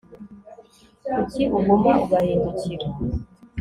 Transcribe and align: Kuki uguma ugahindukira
Kuki 1.13 1.43
uguma 1.57 1.91
ugahindukira 2.03 2.87